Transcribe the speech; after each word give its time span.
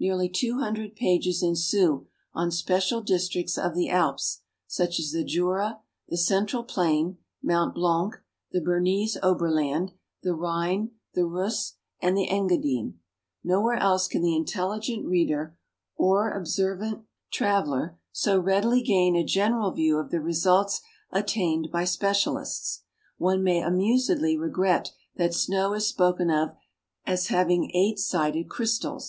Nearly 0.00 0.28
two 0.28 0.58
hundred 0.58 0.96
pages 0.96 1.44
ensue 1.44 2.08
on 2.34 2.50
special 2.50 3.02
districts 3.02 3.56
of 3.56 3.76
the 3.76 3.88
Alps, 3.88 4.40
such 4.66 4.98
as 4.98 5.12
the 5.12 5.22
Jura, 5.22 5.78
the 6.08 6.16
central 6.16 6.64
plain, 6.64 7.18
Mt 7.44 7.72
Blanc, 7.74 8.14
the 8.50 8.60
Bernese 8.60 9.16
Oberland, 9.22 9.92
the 10.24 10.34
Rhine, 10.34 10.90
the 11.14 11.24
Reuss, 11.24 11.74
and 12.02 12.16
the 12.18 12.28
Engadine. 12.28 12.98
Nowhere 13.44 13.76
else 13.76 14.08
can 14.08 14.22
the 14.22 14.34
intelligent 14.34 15.06
reader 15.06 15.56
or 15.94 16.32
observant 16.32 17.04
408 17.32 17.32
GEOGRAPHIC 17.32 17.68
LITERA 17.68 17.68
PURE 17.70 17.94
409 17.94 17.94
traveler 17.94 17.98
so 18.10 18.40
readily 18.40 18.82
gain 18.82 19.14
a 19.14 19.24
general 19.24 19.70
view 19.70 19.98
of 19.98 20.10
the 20.10 20.20
results 20.20 20.80
attained 21.12 21.68
l3y 21.72 21.86
special 21.86 22.38
ists. 22.38 22.82
One 23.18 23.44
may 23.44 23.62
amusedly 23.62 24.36
regret 24.36 24.90
that 25.14 25.32
snow 25.32 25.74
is 25.74 25.86
spoken 25.86 26.28
of 26.28 26.56
as 27.06 27.28
having 27.28 27.70
eight 27.72 28.00
sided 28.00 28.48
crystals 28.48 29.04